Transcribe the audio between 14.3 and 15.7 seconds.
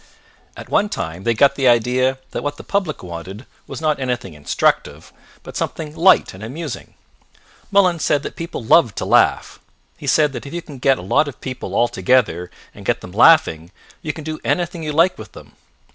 anything you like with them.